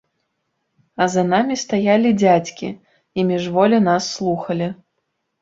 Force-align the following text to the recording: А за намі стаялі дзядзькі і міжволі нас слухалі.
А 1.03 1.05
за 1.15 1.23
намі 1.33 1.57
стаялі 1.63 2.09
дзядзькі 2.21 2.67
і 3.19 3.27
міжволі 3.29 3.83
нас 3.91 4.11
слухалі. 4.17 4.73